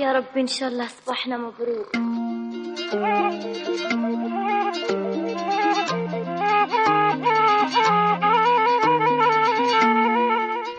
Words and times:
يا 0.00 0.12
رب 0.12 0.38
إن 0.38 0.46
شاء 0.46 0.68
الله 0.68 0.86
صباحنا 0.86 1.36
مبروك. 1.36 1.96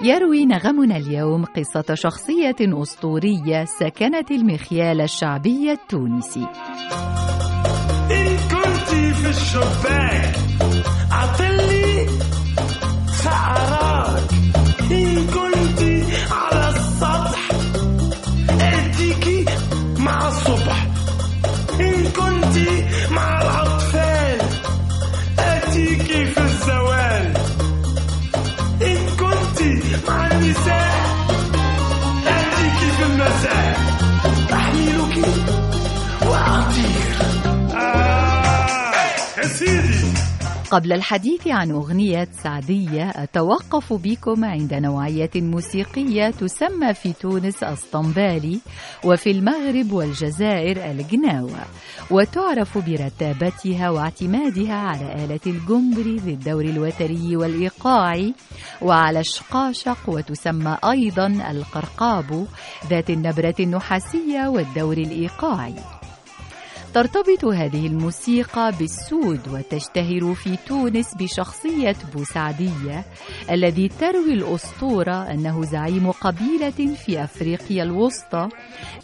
يروي 0.03 0.45
نغمنا 0.45 0.97
اليوم 0.97 1.45
قصة 1.45 1.93
شخصية 1.93 2.55
أسطورية 2.61 3.65
سكنت 3.65 4.31
المخيال 4.31 5.01
الشعبي 5.01 5.71
التونسي. 5.71 6.47
إن 8.11 8.37
كنت 8.51 8.89
في 9.15 9.29
الشباك 9.29 10.35
عطلي 11.11 11.60
Thank 35.13 35.49
you. 35.49 35.50
قبل 40.71 40.93
الحديث 40.93 41.47
عن 41.47 41.71
أغنية 41.71 42.27
سعدية 42.43 43.09
أتوقف 43.09 43.93
بكم 43.93 44.45
عند 44.45 44.73
نوعية 44.73 45.29
موسيقية 45.35 46.29
تسمى 46.29 46.93
في 46.93 47.13
تونس 47.13 47.63
الصنبالي 47.63 48.59
وفي 49.05 49.31
المغرب 49.31 49.91
والجزائر 49.91 50.91
الجناوة 50.91 51.59
وتعرف 52.11 52.77
برتابتها 52.77 53.89
واعتمادها 53.89 54.75
على 54.75 55.25
آلة 55.25 55.39
الجمبري 55.47 56.15
ذي 56.15 56.33
الدور 56.33 56.65
الوتري 56.65 57.35
والإيقاعي 57.35 58.33
وعلى 58.81 59.19
الشقاشق 59.19 59.97
وتسمى 60.07 60.77
أيضا 60.85 61.27
القرقاب 61.27 62.47
ذات 62.89 63.09
النبرة 63.09 63.55
النحاسية 63.59 64.47
والدور 64.47 64.97
الإيقاعي 64.97 66.00
ترتبط 66.93 67.45
هذه 67.45 67.87
الموسيقى 67.87 68.71
بالسود 68.79 69.47
وتشتهر 69.47 70.33
في 70.33 70.57
تونس 70.67 71.15
بشخصية 71.15 71.95
بوسعدية 72.13 73.05
الذي 73.51 73.87
تروي 73.87 74.33
الأسطورة 74.33 75.31
أنه 75.31 75.63
زعيم 75.63 76.11
قبيلة 76.11 76.95
في 76.95 77.23
أفريقيا 77.23 77.83
الوسطى 77.83 78.49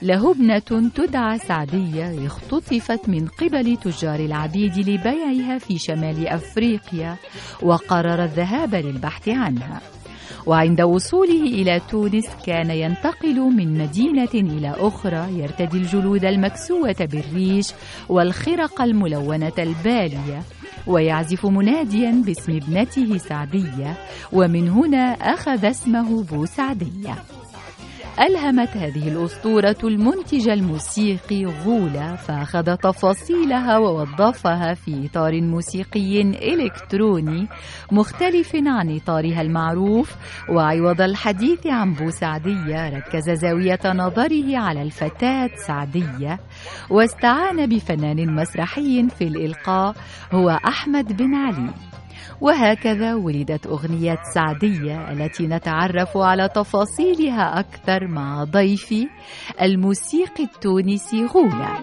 له 0.01 0.31
ابنة 0.31 0.89
تدعى 0.95 1.37
سعدية 1.39 2.25
اختطفت 2.25 3.09
من 3.09 3.27
قبل 3.27 3.77
تجار 3.77 4.19
العبيد 4.19 4.77
لبيعها 4.77 5.57
في 5.57 5.77
شمال 5.77 6.27
أفريقيا 6.27 7.17
وقرر 7.61 8.23
الذهاب 8.23 8.75
للبحث 8.75 9.29
عنها. 9.29 9.81
وعند 10.45 10.81
وصوله 10.81 11.41
إلى 11.41 11.81
تونس 11.89 12.25
كان 12.45 12.69
ينتقل 12.69 13.39
من 13.39 13.77
مدينة 13.77 14.33
إلى 14.33 14.75
أخرى 14.77 15.39
يرتدي 15.39 15.77
الجلود 15.77 16.25
المكسوة 16.25 16.95
بالريش 17.11 17.67
والخرق 18.09 18.81
الملونة 18.81 19.57
البالية 19.59 20.41
ويعزف 20.87 21.45
مناديا 21.45 22.23
باسم 22.25 22.51
ابنته 22.51 23.17
سعدية 23.17 23.97
ومن 24.33 24.69
هنا 24.69 25.11
أخذ 25.13 25.65
اسمه 25.65 26.23
بوسعدية. 26.23 27.15
ألهمت 28.19 28.77
هذه 28.77 29.07
الأسطورة 29.07 29.75
المنتج 29.83 30.49
الموسيقي 30.49 31.45
غولة 31.45 32.15
فأخذ 32.15 32.75
تفاصيلها 32.75 33.77
ووظفها 33.77 34.73
في 34.73 35.05
إطار 35.05 35.41
موسيقي 35.41 36.21
إلكتروني 36.21 37.47
مختلف 37.91 38.55
عن 38.55 38.95
إطارها 38.95 39.41
المعروف. 39.41 40.15
وعوض 40.49 41.01
الحديث 41.01 41.67
عن 41.67 41.93
بوسعدية 41.93 42.89
ركز 42.89 43.29
زاوية 43.29 43.79
نظره 43.85 44.57
على 44.57 44.81
الفتاة 44.81 45.49
سعدية 45.67 46.39
واستعان 46.89 47.65
بفنان 47.65 48.35
مسرحي 48.35 49.07
في 49.09 49.23
الإلقاء 49.27 49.95
هو 50.31 50.49
أحمد 50.49 51.17
بن 51.17 51.35
علي. 51.35 51.69
وهكذا 52.41 53.15
ولدت 53.15 53.67
أغنية 53.67 54.17
سعدية 54.33 55.11
التي 55.11 55.47
نتعرف 55.47 56.17
على 56.17 56.49
تفاصيلها 56.49 57.59
أكثر 57.59 58.07
مع 58.07 58.43
ضيفي 58.43 59.07
الموسيقي 59.61 60.43
التونسي 60.43 61.25
غولة 61.25 61.77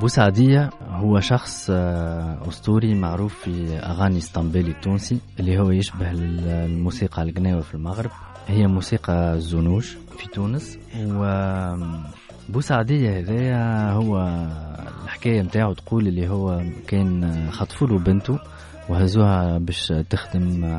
بوسعدية 0.00 0.70
هو 1.02 1.20
شخص 1.20 1.70
آه، 1.70 2.48
أسطوري 2.48 2.94
معروف 2.94 3.34
في 3.34 3.78
أغاني 3.78 4.18
اسطنبولي 4.18 4.70
التونسي 4.70 5.18
اللي 5.40 5.58
هو 5.58 5.70
يشبه 5.70 6.10
الموسيقى 6.10 7.22
القناوة 7.22 7.60
في 7.60 7.74
المغرب. 7.74 8.10
هي 8.48 8.66
موسيقى 8.66 9.34
الزنوج 9.34 9.84
في 10.18 10.28
تونس 10.28 10.78
و 10.98 11.24
بوسعدية 12.48 13.18
هذايا 13.18 13.90
هو 13.90 14.18
الحكاية 15.04 15.42
متاعه 15.42 15.74
تقول 15.74 16.06
اللي 16.08 16.28
هو 16.28 16.62
كان 16.86 17.46
خطفوا 17.50 17.86
له 17.88 17.98
بنته 17.98 18.38
وهزوها 18.88 19.58
باش 19.58 19.92
تخدم 20.10 20.78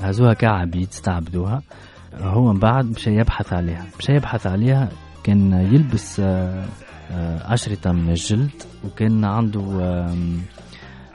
هزوها 0.00 0.32
كعبيد 0.34 0.88
استعبدوها 0.88 1.62
هو 2.20 2.52
من 2.52 2.58
بعد 2.58 2.84
مش 2.84 3.06
يبحث 3.06 3.52
عليها. 3.52 3.86
مش 3.98 4.08
يبحث 4.08 4.46
عليها 4.46 4.88
كان 5.24 5.52
يلبس 5.52 6.22
أشرطة 7.54 7.92
من 7.92 8.10
الجلد 8.10 8.50
وكان 8.84 9.24
عنده 9.24 9.60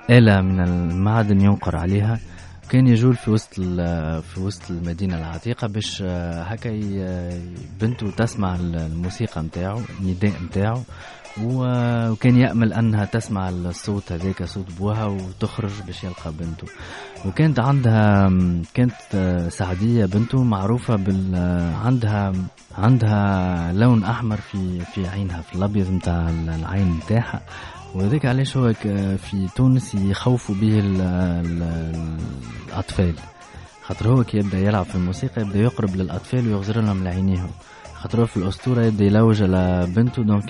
آلة 0.10 0.42
من 0.42 0.60
المعدن 0.60 1.42
ينقر 1.42 1.76
عليها. 1.76 2.20
كان 2.70 2.88
يجول 2.88 3.16
في 3.16 3.32
وسط 3.32 3.54
في 4.22 4.40
وسط 4.40 4.72
المدينة 4.72 5.18
العتيقة 5.18 5.68
باش 5.68 6.02
هكا 6.02 6.70
بنته 7.82 8.12
تسمع 8.18 8.56
الموسيقى 8.56 9.42
نتاعو 9.42 9.82
النداء 10.00 10.34
نتاعو 10.44 10.82
وكان 11.44 12.38
يأمل 12.38 12.74
أنها 12.74 13.06
تسمع 13.06 13.50
الصوت 13.50 14.12
هذاك 14.12 14.44
صوت 14.44 14.72
بوها 14.80 15.06
وتخرج 15.06 15.72
باش 15.88 16.04
يلقى 16.04 16.32
بنته. 16.32 16.68
وكانت 17.26 17.60
عندها 17.60 18.30
كانت 18.74 18.94
سعدية 19.52 20.06
بنته 20.06 20.44
معروفة 20.44 20.96
بال 20.96 21.36
عندها 21.86 22.34
عندها 22.78 23.74
لون 23.74 24.04
أحمر 24.04 24.38
في 24.38 24.80
في 24.80 25.08
عينها 25.08 25.42
في 25.42 25.56
الأبيض 25.56 25.92
نتاع 25.92 26.30
العين 26.30 26.98
نتاعها. 26.98 27.42
وذلك 27.94 28.26
علاش 28.26 28.58
هو 28.58 28.74
في 29.18 29.48
تونس 29.56 29.96
يخوفوا 29.96 30.56
به 30.56 30.80
ال 30.80 31.02
ال 31.02 31.64
الأطفال. 32.68 33.14
خاطر 33.84 34.08
هو 34.10 34.24
كي 34.24 34.38
يبدأ 34.38 34.60
يلعب 34.60 34.86
في 34.86 34.96
الموسيقى 34.96 35.42
يبدأ 35.42 35.60
يقرب 35.60 35.96
للأطفال 35.96 36.48
ويغزر 36.48 36.82
لهم 36.82 37.04
لعينيهم. 37.04 37.50
خاطر 37.94 38.26
في 38.26 38.38
الأسطورة 38.38 38.82
يبدأ 38.86 39.06
يلوج 39.06 39.44
على 39.44 39.88
بنته 39.96 40.24
donc 40.24 40.44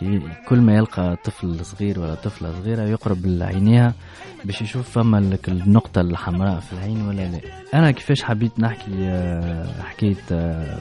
كل 0.47 0.61
ما 0.61 0.75
يلقى 0.75 1.17
طفل 1.23 1.65
صغير 1.65 1.99
ولا 1.99 2.15
طفلة 2.15 2.51
صغيرة 2.51 2.81
يقرب 2.81 3.25
لعينيها 3.25 3.93
باش 4.45 4.61
يشوف 4.61 4.89
فما 4.89 5.37
النقطة 5.47 6.01
الحمراء 6.01 6.59
في 6.59 6.73
العين 6.73 7.07
ولا 7.07 7.21
لا. 7.21 7.39
أنا 7.73 7.91
كيفاش 7.91 8.23
حبيت 8.23 8.59
نحكي 8.59 8.91
حكاية 9.83 10.15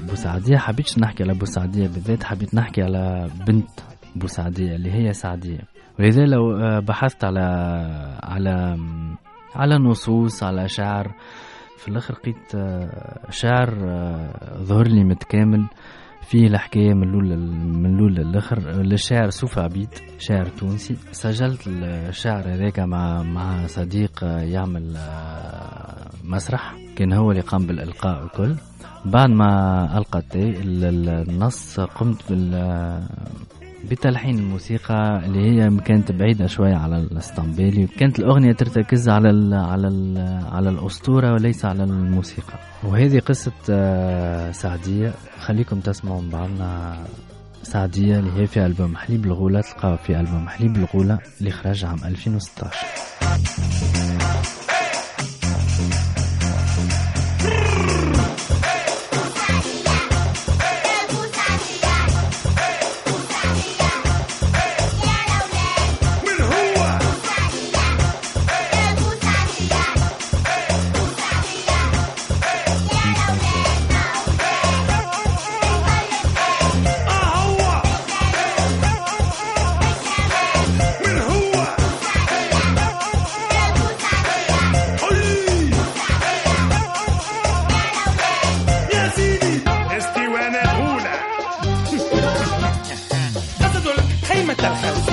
بوسعدية 0.08 0.56
حبيتش 0.56 0.98
نحكي 0.98 1.22
على 1.22 1.34
بوسعدية 1.34 1.86
بالذات 1.86 2.24
حبيت 2.24 2.54
نحكي 2.54 2.82
على 2.82 3.30
بنت 3.46 3.68
بوسعدية 4.16 4.76
اللي 4.76 4.92
هي 4.92 5.12
سعدية. 5.12 5.73
ولذا 5.98 6.24
لو 6.24 6.58
بحثت 6.80 7.24
على 7.24 7.40
على 8.22 8.76
على 9.54 9.78
نصوص 9.78 10.42
على 10.42 10.68
شعر 10.68 11.14
في 11.78 11.88
الآخر 11.88 12.14
لقيت 12.14 12.52
شعر 13.30 13.74
ظهر 14.62 14.86
لي 14.88 15.04
متكامل 15.04 15.66
فيه 16.22 16.46
الحكاية 16.46 16.94
من 16.94 17.02
الأول 17.02 17.38
من 17.64 17.94
الأول 17.94 18.14
للآخر 18.14 18.58
للشاعر 18.82 19.30
سوف 19.30 19.58
عبيد 19.58 19.88
شاعر 20.18 20.44
تونسي. 20.44 20.94
سجلت 21.12 21.66
الشعر 21.68 22.48
هذاك 22.48 22.80
مع 22.80 23.22
مع 23.22 23.66
صديق 23.66 24.24
يعمل 24.24 24.96
مسرح. 26.24 26.74
كان 26.96 27.12
هو 27.12 27.30
اللي 27.30 27.42
قام 27.42 27.66
بالإلقاء 27.66 28.24
وكل 28.24 28.54
بعد 29.04 29.30
ما 29.30 29.98
ألقت 29.98 30.36
النص 30.36 31.80
قمت 31.80 32.32
بال 32.32 32.54
بتلحين 33.90 34.38
الموسيقى 34.38 35.22
اللي 35.26 35.38
هي 35.50 35.70
كانت 35.84 36.12
بعيدة 36.12 36.46
شوية 36.46 36.74
على 36.74 36.96
الاسطنبولي. 36.98 37.86
كانت 37.86 38.18
الأغنية 38.18 38.52
ترتكز 38.52 39.08
على 39.08 39.30
ال 39.30 39.54
على 39.54 39.88
ال 39.88 40.18
على 40.52 40.68
الأسطورة 40.68 41.32
وليس 41.32 41.64
على 41.64 41.84
الموسيقى. 41.84 42.58
وهذه 42.84 43.18
قصة 43.18 43.52
سعدية. 44.52 45.12
خليكم 45.40 45.80
تسمعوا 45.80 46.20
من 46.22 46.30
بعضنا. 46.30 46.96
سعدية 47.62 48.18
اللي 48.18 48.42
هي 48.42 48.46
في 48.46 48.66
ألبوم 48.66 48.96
حليب 48.96 49.24
الغولة 49.24 49.60
تلقاها 49.60 49.96
في 49.96 50.20
ألبوم 50.20 50.48
حليب 50.48 50.76
الغولة 50.76 51.18
اللي 51.40 51.50
خرج 51.50 51.84
عام 51.84 51.98
2016 52.04 52.76
Metal 94.56 95.03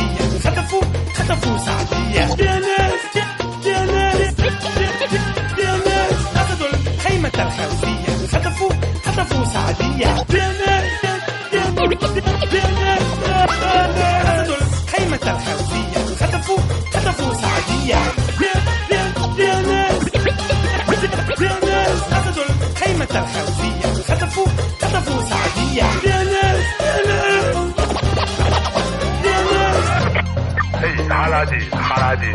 حرادي 31.31 32.31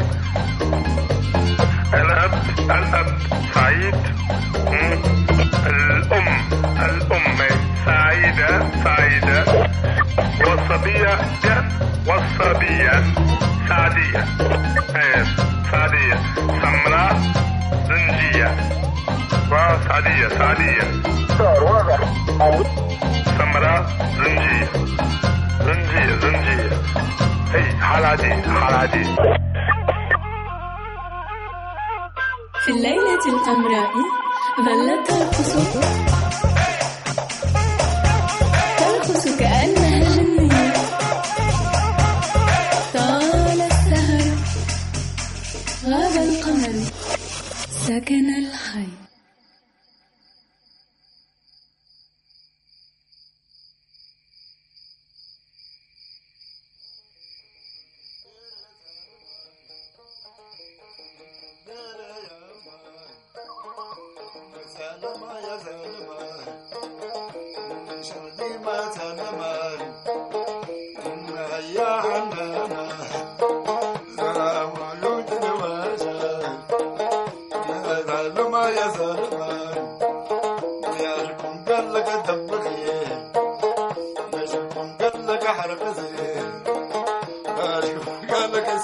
الأب 1.95 2.33
الأب 2.61 3.19
سعيد. 3.55 3.95
الأم 5.67 6.29
الأم 6.81 7.39
سعيدة 7.87 8.71
سعيدة. 8.85 9.45
والصبية 10.41 11.19
والصبية 12.07 13.03
سعدية. 13.69 14.25
إيه 14.97 15.25
سعدية. 15.73 16.19
سمراء 16.63 17.17
زنجية. 17.89 18.57
وسعدية 19.51 20.29
سعدية 20.29 20.85
سمراء 23.39 23.87
زنجية. 24.17 24.69
زنجية 25.65 26.17
زنجية. 26.23 27.25
حلادي 27.53 29.05
في 32.65 32.71
الليلة 32.71 33.27
القمراء 33.27 33.93
ظلت 34.61 35.11
ترقص 35.11 35.53
ترقص 38.79 39.39
كأنها 39.39 40.17
جنية. 40.17 40.73
طال 42.95 43.61
السهر 43.61 44.25
غاب 45.87 46.17
القمر 46.17 46.75
سكن 47.71 48.27
الحي. 48.39 49.06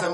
يا 0.03 0.09